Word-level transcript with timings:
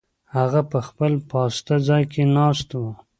هغه 0.35 0.61
په 0.71 0.79
خپل 0.87 1.13
پاسته 1.31 1.73
ځای 1.87 2.03
کې 2.13 2.23
ناست 2.37 2.69
و. 2.79 2.83